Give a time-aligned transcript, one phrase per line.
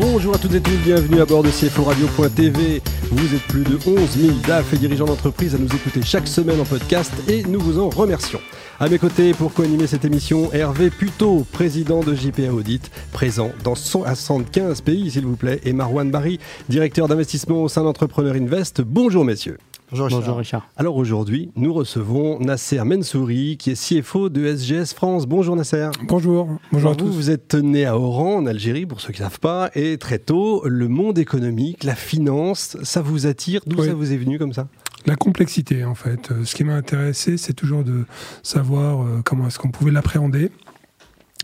[0.00, 2.82] Bonjour à toutes et tous, bienvenue à bord de CFORadio.tv.
[3.10, 6.60] Vous êtes plus de 11 000 DAF et dirigeants d'entreprise à nous écouter chaque semaine
[6.60, 8.40] en podcast et nous vous en remercions.
[8.78, 13.74] À mes côtés, pour co-animer cette émission, Hervé Puto, président de JPA Audit, présent dans
[13.74, 16.38] 175 pays, s'il vous plaît, et Marwan Barry,
[16.68, 18.82] directeur d'investissement au sein d'Entrepreneur Invest.
[18.82, 19.58] Bonjour, messieurs.
[19.90, 20.20] Bonjour Richard.
[20.20, 20.68] Bonjour Richard.
[20.76, 25.26] Alors aujourd'hui, nous recevons Nasser Mensouri, qui est CFO de SGS France.
[25.26, 25.88] Bonjour Nasser.
[26.02, 26.46] Bonjour.
[26.70, 27.06] Bonjour à tous.
[27.06, 29.96] Vous, vous êtes né à Oran, en Algérie, pour ceux qui ne savent pas, et
[29.96, 33.62] très tôt, le monde économique, la finance, ça vous attire?
[33.66, 34.68] D'où ça vous est venu comme ça?
[35.06, 36.32] La complexité, en fait.
[36.32, 38.04] Euh, ce qui m'a intéressé, c'est toujours de
[38.42, 40.50] savoir euh, comment est-ce qu'on pouvait l'appréhender.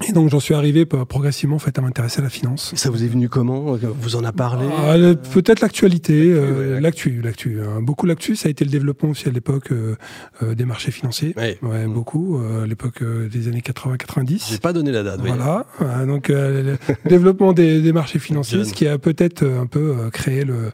[0.09, 2.73] Et donc j'en suis arrivé progressivement en fait, à m'intéresser à la finance.
[2.75, 4.97] Ça vous est venu comment Vous en a parlé ah,
[5.33, 7.61] Peut-être l'actualité, euh, l'actu, l'actu.
[7.61, 7.81] Hein.
[7.81, 9.95] Beaucoup l'actu, ça a été le développement aussi à l'époque euh,
[10.43, 11.33] euh, des marchés financiers.
[11.37, 11.59] Ouais.
[11.63, 11.93] Mm.
[11.93, 14.51] Beaucoup, à l'époque des années 80-90.
[14.51, 15.21] J'ai pas donné la date.
[15.21, 15.65] Voilà,
[16.07, 16.77] donc le
[17.09, 20.73] développement des, marchés financiers, ce qui a peut-être un peu créé le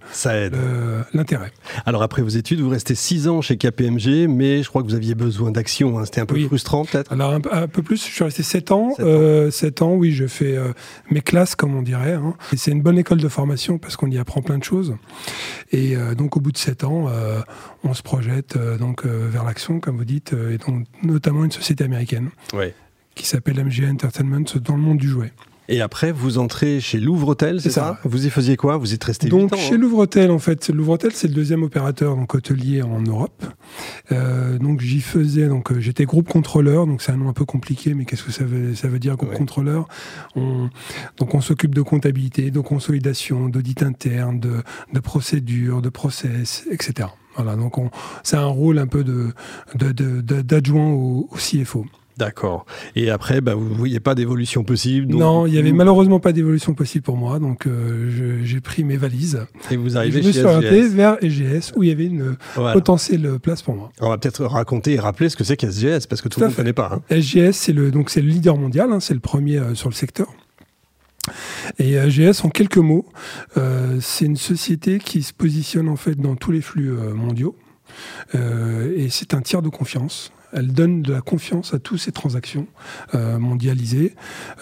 [1.12, 1.52] l'intérêt.
[1.84, 4.94] Alors après vos études, vous restez 6 ans chez KPMG, mais je crois que vous
[4.94, 5.98] aviez besoin d'action.
[5.98, 6.06] Hein.
[6.06, 8.94] C'était un peu frustrant peut-être Alors un, un, peu plus, je suis resté 7 ans.
[8.96, 10.72] 7 euh, ans, oui, je fais euh,
[11.11, 12.14] mes classes, comme on dirait.
[12.14, 12.34] Hein.
[12.56, 14.97] c'est une bonne école de formation parce qu'on y apprend plein de choses.
[15.72, 17.08] Et euh, donc, au bout de 7 ans,
[17.84, 22.31] on se projette donc vers l'action, comme vous dites, et donc notamment une société américaine
[23.14, 25.33] qui s'appelle MGA Entertainment dans le monde du jouet.
[25.70, 29.04] Et après, vous entrez chez Louvre-Hôtel, c'est ça, Vous y faisiez quoi Vous y êtes
[29.04, 32.82] resté Donc, ans, chez hein Louvre-Hôtel, en fait, Louvre-Hôtel, c'est le deuxième opérateur donc hôtelier
[32.82, 33.44] en Europe.
[34.10, 37.44] Euh, donc, j'y faisais, donc, euh, j'étais groupe contrôleur, donc c'est un nom un peu
[37.44, 39.86] compliqué, mais qu'est-ce que ça veut, ça veut dire, groupe contrôleur?
[40.34, 40.70] On,
[41.18, 47.10] Donc, on s'occupe de comptabilité, de consolidation, d'audit interne, de, de procédure, de process, etc.
[47.36, 47.76] Voilà, donc
[48.24, 49.32] c'est un rôle un peu de,
[50.42, 51.86] d'adjoint au, au CFO.
[52.16, 52.66] D'accord.
[52.97, 56.32] Et après, bah, vous ne voyez pas d'évolution possible Non, il n'y avait malheureusement pas
[56.32, 57.38] d'évolution possible pour moi.
[57.38, 59.47] Donc, euh, j'ai pris mes valises.
[59.71, 63.38] Et vous arrivez je me suis orienté vers SGS où il y avait une potentielle
[63.43, 63.91] place pour moi.
[64.00, 66.53] On va peut-être raconter et rappeler ce que c'est qu'SGS parce que tout, le monde
[66.53, 67.00] ne connaît pas.
[67.10, 67.20] Hein.
[67.20, 70.28] SGS, c'est le, donc, le leader mondial, hein, c'est le premier euh, sur le secteur.
[71.78, 73.06] Et SGS, en quelques mots,
[73.56, 77.56] euh, c'est une société qui se positionne en fait dans tous les flux mondiaux.
[78.34, 82.66] et c'est un tiers de confiance elle donne de la confiance à toutes ces transactions
[83.15, 84.15] euh, mondialisées,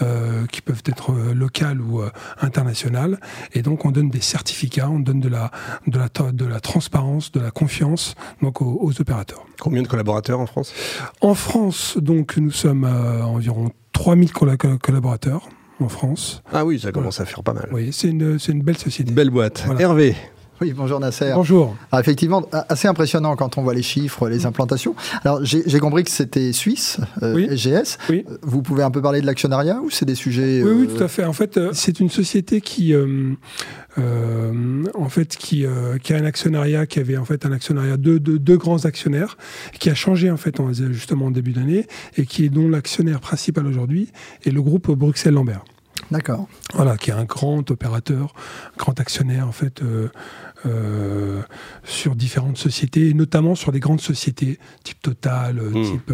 [0.02, 2.02] euh, qui peuvent être euh, locales ou
[2.40, 3.18] internationales.
[3.54, 5.50] Et donc, on donne des certificats, on donne de la,
[5.86, 9.44] de la, de la transparence, de la confiance donc, aux, opérateurs.
[9.60, 10.72] Combien de collaborateurs en France?
[11.20, 15.48] En France, donc, nous sommes à environ 3000 collaborateurs
[15.80, 16.42] en France.
[16.52, 17.68] Ah oui, ça commence à faire pas mal.
[17.72, 19.12] Oui, c'est une, une, belle société.
[19.12, 19.66] Belle boîte.
[19.78, 20.16] Hervé,
[20.60, 21.32] oui, bonjour Nasser.
[21.34, 21.76] Bonjour.
[21.92, 24.94] effectivement, assez impressionnant quand on voit les chiffres, les implantations.
[25.24, 27.98] Alors, j'ai compris que c'était suisse, euh, SGS.
[28.10, 28.24] Oui.
[28.42, 31.02] Vous pouvez un peu parler de l'actionnariat ou c'est des sujets Oui, oui, euh, tout
[31.02, 31.24] à fait.
[31.24, 32.94] En fait, euh, c'est une société qui,
[33.96, 35.64] en fait, qui,
[36.02, 39.36] qui, a un actionnariat, qui avait en fait un actionnariat de deux grands actionnaires,
[39.78, 40.56] qui a changé en fait
[40.90, 41.86] justement en début d'année
[42.16, 44.10] et qui est dont l'actionnaire principal aujourd'hui
[44.44, 45.62] est le groupe Bruxelles-Lambert.
[46.10, 46.48] D'accord.
[46.74, 48.32] Voilà, qui est un grand opérateur,
[48.78, 50.08] grand actionnaire en fait euh,
[50.66, 51.40] euh,
[51.84, 55.84] sur différentes sociétés, et notamment sur des grandes sociétés type Total, euh, hmm.
[55.84, 56.12] type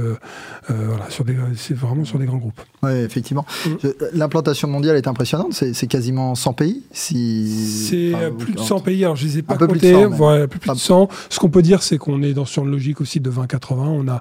[0.69, 2.61] voilà, sur des, c'est vraiment sur des grands groupes.
[2.83, 3.47] Oui, effectivement.
[3.67, 3.77] Hmm.
[4.13, 5.55] L'implantation mondiale est impressionnante.
[5.55, 6.83] C'est, quasiment 100 pays.
[6.93, 7.49] Si,
[7.89, 9.05] c'est plus de 100 pays.
[9.05, 9.93] Alors je les ai pas comptés.
[9.93, 11.09] Plus, voilà, plus, de 100.
[11.31, 13.75] Ce qu'on peut dire, c'est qu'on est dans sur une logique aussi de 20-80.
[13.75, 14.21] On a,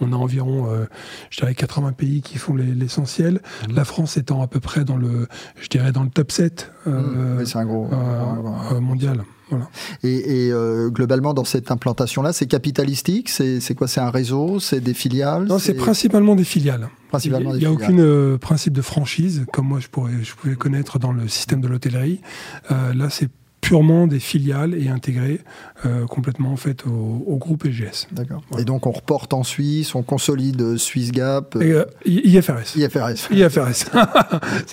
[0.00, 0.68] on a environ,
[1.30, 3.40] je dirais, 80 pays qui font l'essentiel.
[3.68, 3.74] Hmm.
[3.74, 5.26] La France étant à peu près dans le
[5.60, 8.80] je dirais, dans le top 7 euh, mmh, c'est un gros, euh,
[9.52, 9.56] euh.
[10.02, 10.50] Et,
[10.90, 15.58] globalement, dans cette implantation-là, c'est capitalistique C'est quoi C'est un réseau C'est des filiales Non,
[15.58, 16.88] c'est principalement des filiales.
[17.10, 20.98] Principalement il n'y a, aucun principe de franchise, comme moi je, pourrais, je pouvais connaître
[20.98, 22.20] dans le système de l'hôtellerie.
[22.70, 23.28] là, c'est
[23.64, 25.40] purement des filiales et intégrées
[25.86, 28.08] euh, complètement en fait au, groupe EGS.
[28.12, 28.42] D'accord.
[28.58, 31.56] Et donc on reporte en Suisse, on consolide Swiss Gap.
[31.56, 32.76] Euh, IFRS.
[32.76, 33.30] IFRS.
[33.30, 33.90] IFRS.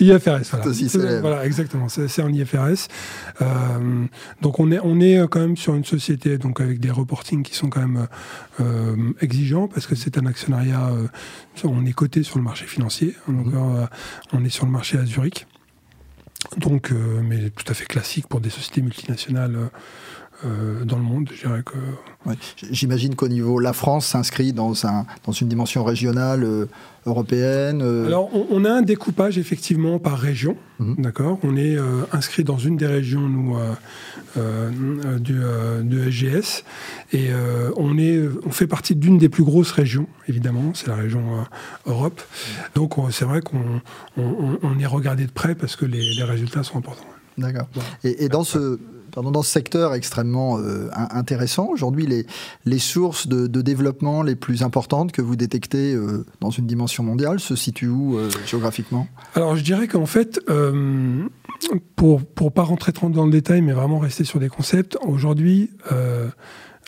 [0.00, 0.50] IFRS.
[0.94, 1.20] Voilà.
[1.20, 1.88] voilà, exactement.
[1.88, 2.88] C'est en IFRS.
[3.40, 4.04] Euh,
[4.42, 7.54] donc on est on est quand même sur une société donc avec des reportings qui
[7.54, 8.06] sont quand même
[9.20, 10.90] exigeants parce que c'est un actionnariat.
[11.64, 13.14] on est coté sur le marché financier.
[13.26, 13.88] Donc, mmh.
[14.34, 15.46] on est sur le marché à Zurich
[16.56, 19.70] donc, euh, mais tout à fait classique pour des sociétés multinationales
[20.84, 21.30] dans le monde.
[21.34, 21.76] Je dirais que.
[22.70, 26.68] J'imagine qu'au niveau, la France s'inscrit dans, un, dans une dimension régionale
[27.06, 27.82] européenne.
[27.82, 30.96] Alors, on, a un découpage effectivement par région, mhm.
[30.98, 31.38] d'accord?
[31.42, 31.76] On est
[32.12, 33.56] inscrit dans une des régions nous
[35.18, 36.64] du, de SGS
[37.12, 37.30] et
[37.76, 41.22] on est, on fait partie d'une des plus grosses régions, évidemment, c'est la région
[41.86, 42.22] Europe.
[42.74, 43.80] Donc, c'est vrai qu'on
[44.16, 47.06] on, est regardé de près parce que les, les résultats sont importants.
[47.38, 47.68] D'accord.
[48.04, 48.78] Et, dans ce
[49.20, 52.06] dans ce secteur extrêmement euh, intéressant, aujourd'hui,
[52.64, 57.38] les, sources de, développement les plus importantes que vous détectez euh, dans une dimension mondiale
[57.38, 59.06] se situent où euh, géographiquement?
[59.34, 60.40] Alors, je dirais qu'en fait,
[61.96, 65.70] pour ne pas rentrer trop dans le détail, mais vraiment rester sur des concepts, aujourd'hui,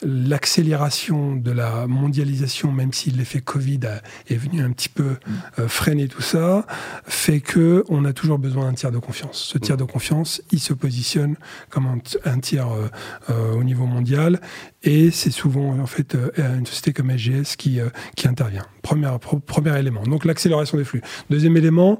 [0.02, 3.80] l'accélération de la mondialisation, même si l'effet Covid
[4.28, 5.16] est venu un petit peu
[5.58, 6.66] euh, freiner tout ça,
[7.04, 9.50] fait que on a toujours besoin d'un tiers de confiance.
[9.52, 11.36] Ce tiers de confiance, il se positionne
[11.70, 12.88] comme un, tiers euh,
[13.30, 14.40] euh, au niveau mondial,
[14.82, 17.78] et c'est souvent en fait une société comme SGS qui,
[18.16, 18.66] qui intervient.
[18.82, 19.10] Premier,
[19.46, 20.02] premier élément.
[20.02, 21.00] Donc l'accélération des flux.
[21.30, 21.98] Deuxième élément,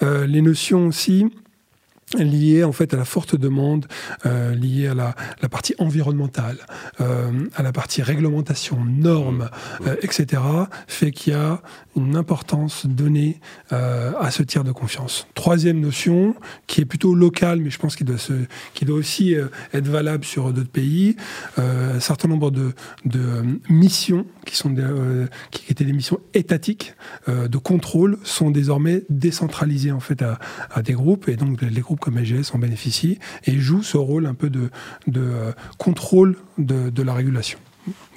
[0.00, 1.26] les notions aussi
[2.18, 3.86] lié en fait à la forte demande,
[4.26, 6.58] euh, liée à la, la, partie environnementale,
[7.00, 9.50] euh, à la partie réglementation, normes,
[9.86, 10.42] euh, etc.,
[10.86, 11.62] fait qu'il y a
[11.96, 13.40] une importance donnée
[13.70, 15.28] à ce tiers de confiance.
[15.34, 16.34] Troisième notion,
[16.66, 18.32] qui est plutôt locale, mais je pense qu'il doit, se,
[18.82, 19.36] doit aussi
[19.72, 21.14] être valable sur d'autres pays,
[21.56, 22.72] un certain nombre de,
[23.04, 24.84] de missions qui, sont des,
[25.52, 26.94] qui étaient des missions étatiques
[27.28, 30.40] de contrôle sont désormais décentralisées en fait à,
[30.72, 34.34] à des groupes, et donc les comme AGS en bénéficient et jouent ce rôle un
[34.34, 34.70] peu de,
[35.06, 35.32] de
[35.78, 37.58] contrôle de la régulation.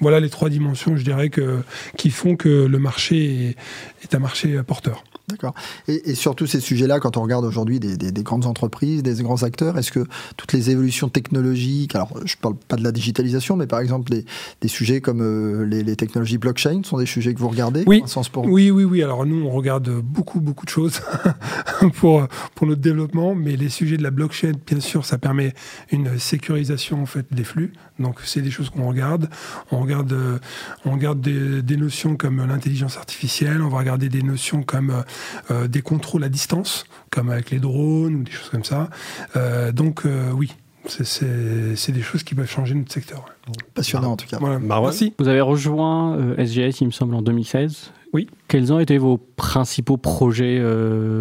[0.00, 1.60] Voilà les trois dimensions, je dirais, que,
[1.96, 3.56] qui font que le marché est,
[4.04, 5.04] est un marché porteur.
[5.28, 5.54] D'accord.
[5.88, 9.02] Et, et, sur tous ces sujets-là, quand on regarde aujourd'hui des, des, des, grandes entreprises,
[9.02, 10.06] des grands acteurs, est-ce que
[10.38, 14.10] toutes les évolutions technologiques, alors je ne parle pas de la digitalisation, mais par exemple
[14.10, 14.24] des,
[14.62, 18.02] des sujets comme euh, les, les, technologies blockchain sont des sujets que vous regardez Oui,
[18.46, 19.02] oui, oui, oui.
[19.02, 21.02] Alors nous, on regarde beaucoup, beaucoup de choses
[21.96, 25.52] pour, pour notre développement, mais les sujets de la blockchain, bien sûr, ça permet
[25.92, 27.74] une sécurisation en fait des flux.
[27.98, 29.28] Donc c'est des choses qu'on regarde.
[29.72, 30.38] On regarde, euh,
[30.84, 33.62] on regarde des, des notions comme l'intelligence artificielle.
[33.62, 35.02] On va regarder des notions comme euh,
[35.50, 38.90] euh, des contrôles à distance, comme avec les drones ou des choses comme ça.
[39.36, 40.54] Euh, donc euh, oui,
[40.86, 43.26] c'est des choses qui peuvent changer notre secteur.
[43.74, 44.38] Passionnant en tout cas.
[44.40, 45.14] Merci.
[45.18, 47.92] Vous avez rejoint SGS, il me semble, en 2016.
[48.12, 48.26] Oui.
[48.48, 50.62] Quels ont été vos principaux projets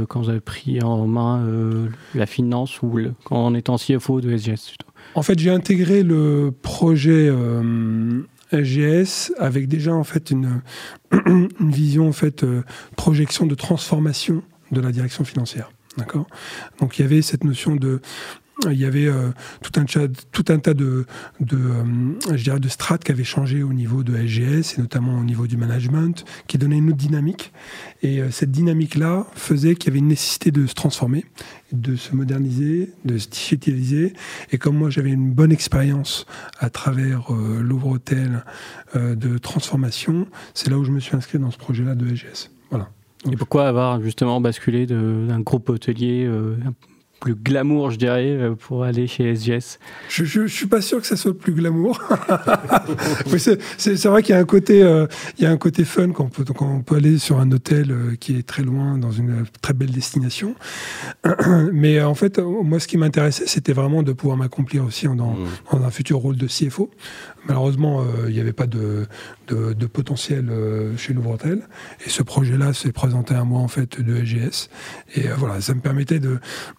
[0.08, 1.46] quand vous avez pris en main
[2.16, 2.98] la finance ou
[3.30, 4.76] en étant CFO de SGS
[5.14, 7.30] En fait, j'ai intégré le projet
[8.52, 10.62] SGS avec déjà en fait une,
[11.26, 12.64] une vision en fait euh,
[12.96, 15.72] projection de transformation de la direction financière.
[15.98, 16.28] D'accord?
[16.80, 18.02] Donc il y avait cette notion de
[18.66, 19.30] il y avait euh,
[19.62, 21.06] tout, un tas de,
[21.40, 25.58] de, euh, strates qui avaient changé au niveau de SGS et notamment au niveau du
[25.58, 27.52] management, qui donnaient une autre dynamique.
[28.02, 31.26] Et euh, cette dynamique-là faisait qu'il y avait une nécessité de se transformer,
[31.72, 34.14] de se moderniser, de se digitaliser.
[34.52, 36.26] Et comme moi, j'avais une bonne expérience
[36.60, 38.44] à travers Louvre-Hôtel
[38.96, 42.52] de transformation, c'est là où je me suis inscrit dans ce projet-là de SGS.
[42.70, 42.90] Voilà.
[43.30, 46.28] Et pourquoi avoir justement basculé d'un groupe hôtelier
[47.20, 49.80] plus glamour, je dirais, euh, pour aller chez SGS
[50.10, 52.02] je, je, suis pas sûr que ça soit le plus glamour.
[53.78, 56.26] c'est vrai qu'il y a un côté, euh, il y a un côté fun quand
[56.26, 59.12] on peut, quand on peut aller sur un hôtel euh, qui est très loin, dans
[59.12, 60.56] une très belle destination.
[61.74, 65.48] Mais en fait, moi, ce qui m'intéressait, c'était vraiment de pouvoir m'accomplir aussi dans, mmh.
[65.72, 66.90] dans, un futur rôle de CFO.
[67.48, 69.08] Malheureusement, il n'y avait pas de,
[69.48, 70.52] de, potentiel
[70.98, 71.68] chez Louvre-Hôtel.
[72.06, 74.70] Et ce projet-là s'est présenté à moi, en fait, de SGS.
[75.16, 76.20] Et voilà, ça me permettait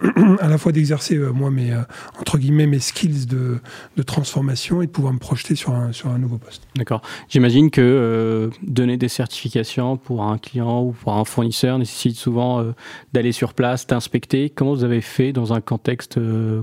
[0.41, 1.83] à la fois d'exercer euh, moi mes euh,
[2.21, 3.59] entre guillemets mes skills de,
[3.97, 6.63] de, transformation et de pouvoir me projeter sur un, sur un nouveau poste.
[6.77, 7.03] D'accord.
[7.29, 12.65] J'imagine que euh, donner des certifications pour un client ou pour un fournisseur nécessite souvent
[13.13, 14.51] d'aller sur place, d'inspecter.
[14.51, 16.19] Comment vous avez fait dans un contexte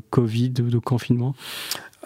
[0.10, 1.36] Covid de confinement?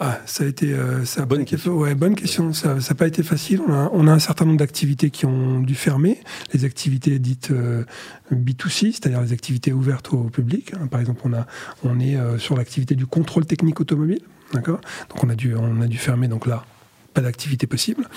[0.02, 1.76] Ah, ça a été euh, ça bonne question.
[1.76, 2.54] Ouais, bonne question.
[2.54, 3.60] Ça n'a pas été facile.
[3.68, 6.18] On a, on a, un certain nombre d'activités qui ont dû fermer.
[6.54, 7.84] Les activités dites euh,
[8.32, 10.72] B2C, c'est-à-dire les activités ouvertes au public.
[10.72, 10.86] Hein.
[10.86, 11.46] Par exemple, on a,
[11.84, 14.22] on est euh, sur l'activité du contrôle technique automobile.
[14.54, 14.80] D'accord?
[15.10, 16.28] Donc on a dû, on a dû fermer.
[16.28, 16.64] Donc là,
[17.12, 18.08] pas d'activité possible.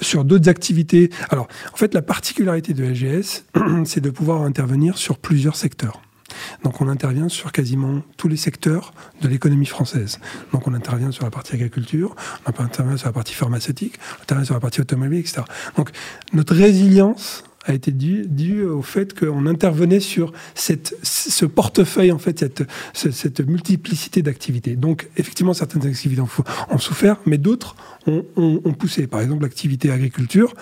[0.00, 3.44] Sur d'autres activités, alors en fait la particularité de LGS,
[3.84, 6.02] c'est de pouvoir intervenir sur plusieurs secteurs.
[6.64, 10.18] Donc on intervient sur quasiment tous les secteurs de l'économie française.
[10.52, 12.14] Donc on intervient sur la partie agriculture,
[12.46, 15.42] on intervient sur la partie pharmaceutique, on intervient sur la partie automobile, etc.
[15.76, 15.90] Donc
[16.32, 22.18] notre résilience a été dû, dû au fait qu'on intervenait sur cette, ce portefeuille, en
[22.18, 22.64] fait, cette,
[22.94, 24.76] cette multiplicité d'activités.
[24.76, 27.76] Donc, effectivement, certaines activités ont, souffert, mais d'autres
[28.06, 29.06] ont, ont, poussé.
[29.06, 30.54] Par exemple, l'activité agriculture,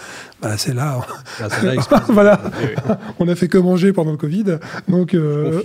[0.42, 1.00] bah, c'est là.
[1.40, 1.48] Ah,
[2.08, 2.40] voilà.
[3.20, 4.58] on a fait que manger pendant le Covid.
[4.88, 5.62] Donc, euh,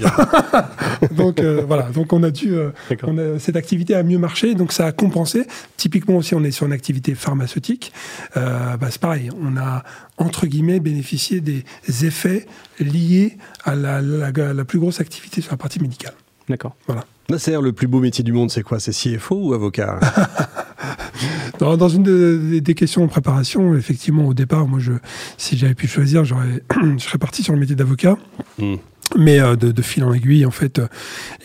[1.12, 1.90] donc euh, voilà.
[1.94, 2.54] Donc, on a dû.
[2.54, 5.48] Euh, cette activité a mieux marché, donc ça a compensé.
[5.78, 7.92] Typiquement, aussi, on est sur une activité pharmaceutique.
[8.36, 9.30] bah, c'est pareil.
[9.42, 9.84] On a,
[10.18, 11.64] entre guillemets, bénéficié des
[12.06, 12.46] effets
[12.80, 16.14] liés à la, la plus grosse activité sur la partie médicale.
[16.50, 16.76] D'accord.
[16.88, 17.06] Voilà.
[17.30, 18.80] Nasser, le plus beau métier du monde, c'est quoi?
[18.80, 20.00] C'est CFO ou avocat?
[21.60, 24.92] Dans, une des questions en préparation, effectivement, au départ, moi, je,
[25.38, 26.62] si j'avais pu choisir, j'aurais,
[26.98, 28.18] je serais parti sur le métier d'avocat.
[28.58, 28.76] Hmm
[29.18, 30.88] mais euh, de, fil en aiguille, en fait, euh,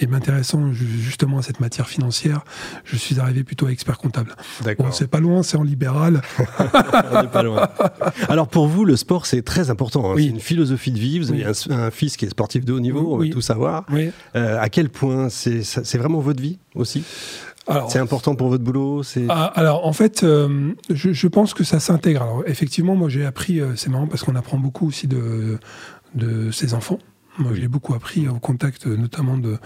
[0.00, 2.44] et m'intéressant justement à cette matière financière,
[2.84, 4.34] je suis arrivé plutôt à expert comptable.
[4.62, 4.92] D'accord.
[4.94, 6.20] c'est pas loin, c'est en libéral.
[7.12, 7.68] On n'est pas loin.
[8.28, 10.10] Alors pour vous, le sport, c'est très important.
[10.10, 10.14] Hein.
[10.16, 11.18] C'est une philosophie de vie.
[11.18, 13.86] Vous avez un, fils qui est sportif de haut niveau, on veut tout savoir.
[14.36, 17.04] Euh, à quel point c'est, c'est vraiment votre vie aussi?
[17.90, 20.74] C'est important pour votre boulot ah, Alors, en fait, je,
[21.12, 22.22] je, pense que ça s'intègre.
[22.22, 25.58] Alors, effectivement, moi, j'ai appris, c'est marrant parce qu'on apprend beaucoup aussi de,
[26.14, 26.98] de ses enfants.
[27.38, 29.58] Moi, j'ai beaucoup appris au contact notamment d'un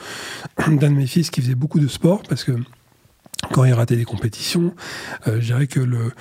[0.77, 2.53] de, mes fils qui faisait beaucoup de sport parce que
[3.51, 4.73] quand il ratait des compétitions,
[5.27, 6.13] euh, je dirais que le,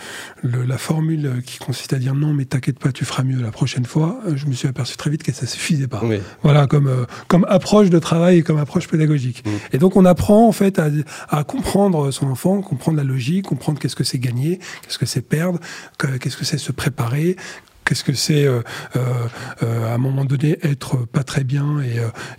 [0.43, 3.85] la formule qui consiste à dire non, mais t'inquiète pas, tu feras mieux la prochaine
[3.85, 6.01] fois, euh, je me suis aperçu très vite que ça suffisait pas.
[6.41, 9.43] Voilà, comme, euh, comme approche de travail et comme approche pédagogique.
[9.71, 10.89] Et donc on apprend en fait à,
[11.29, 15.21] à, comprendre son enfant, comprendre la logique, comprendre qu'est-ce que c'est gagner, qu'est-ce que c'est
[15.21, 15.59] perdre,
[16.19, 17.37] qu'est-ce que c'est se préparer,
[17.91, 18.61] Qu'est-ce que c'est euh,
[18.95, 19.27] euh,
[19.63, 21.81] euh, à un moment donné être pas très bien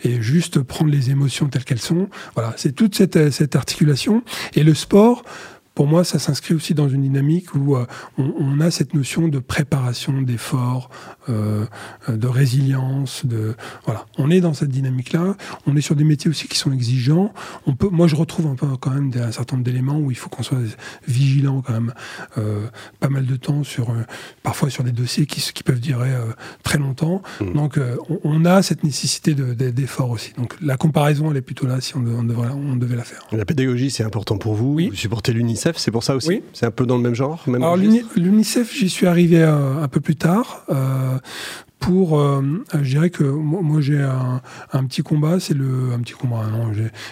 [0.03, 2.09] et, juste prendre les émotions telles qu'elles sont.
[2.35, 4.23] Voilà, c'est toute cette articulation.
[4.55, 5.25] Et le sport,
[5.75, 7.87] pour moi, ça s'inscrit aussi dans une dynamique où euh,
[8.19, 10.91] on, a cette notion de préparation, d'effort,
[11.29, 11.65] euh,
[12.09, 13.25] de résilience.
[13.25, 15.37] De voilà, on est dans cette dynamique-là.
[15.67, 17.33] On est sur des métiers aussi qui sont exigeants.
[17.67, 20.17] On peut, moi, je retrouve un peu quand même un certain nombre d'éléments où il
[20.17, 20.59] faut qu'on soit
[21.09, 21.95] vigilant quand même,
[22.37, 22.67] euh,
[23.01, 23.95] pas mal de temps sur,
[24.43, 26.11] parfois sur des dossiers qui, qui peuvent durer
[26.63, 27.23] très longtemps.
[27.41, 27.53] Mmh.
[27.55, 27.81] Donc,
[28.25, 30.33] on, a cette nécessité d'effort aussi.
[30.37, 33.27] Donc, la comparaison, elle est plutôt là si on, devait, on devait la faire.
[33.33, 34.75] La pédagogie, c'est important pour vous?
[34.75, 34.89] Oui.
[34.89, 36.43] Vous supportez l'UNICEF c'est pour ça aussi oui.
[36.53, 40.17] C'est un peu dans le même genre Alors l'UNICEF, j'y suis arrivé un, peu plus
[40.17, 40.65] tard.
[40.71, 41.19] Euh,
[41.79, 46.45] pour, euh, je dirais que moi, j'ai un, petit combat, c'est le un petit combat.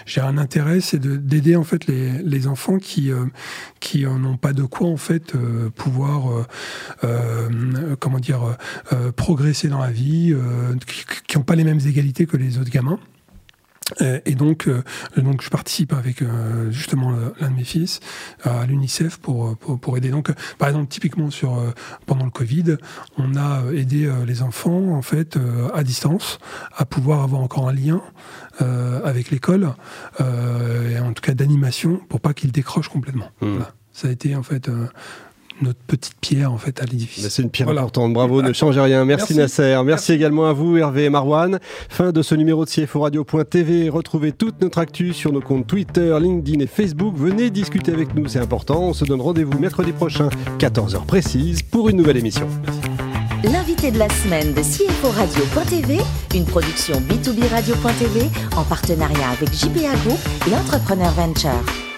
[0.05, 3.25] j'ai un intérêt, c'est d'aider en fait les, les enfants qui euh,
[3.81, 5.33] qui n'ont pas de quoi en fait
[5.75, 6.47] pouvoir
[7.99, 8.57] comment dire
[9.15, 10.33] progresser dans la vie,
[11.27, 12.99] qui n'ont pas les mêmes égalités que les autres gamins.
[14.01, 14.83] Euh, et donc, euh,
[15.17, 17.99] donc, je participe avec euh, justement l'un de mes fils
[18.43, 20.09] à l'UNICEF pour, pour, aider.
[20.09, 21.61] Donc, par exemple, typiquement sur
[22.05, 22.77] pendant le Covid,
[23.17, 25.37] on a aidé les enfants en fait
[25.73, 26.39] à distance
[26.75, 28.01] à pouvoir avoir encore un lien
[28.59, 29.73] avec l'école
[30.19, 33.29] et en tout cas d'animation pour pas qu'ils décrochent complètement.
[33.41, 33.59] Mmh.
[33.91, 34.69] Ça a été en fait
[35.61, 37.27] notre petite pierre en fait à l'édifice.
[37.29, 38.13] C'est une pierre importante.
[38.13, 39.05] Bravo, ne changez rien.
[39.05, 39.79] Merci, Nasser.
[39.85, 41.59] Merci, également à vous Hervé et Marwan.
[41.89, 43.89] Fin de ce numéro de CFO Radio.tv.
[43.89, 47.15] Retrouvez toute notre actu sur nos comptes Twitter, LinkedIn et Facebook.
[47.15, 48.81] Venez discuter avec nous, c'est important.
[48.81, 52.47] On se donne rendez-vous mercredi prochain, 14h précise, pour une nouvelle émission.
[53.43, 55.99] L'invité de la semaine de CFO Radio.tv,
[56.35, 61.90] une production B2B Radio.tv en partenariat avec JPA Group et Entrepreneur Venture.